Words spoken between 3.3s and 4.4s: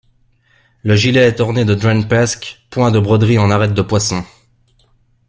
en arrête de poisson.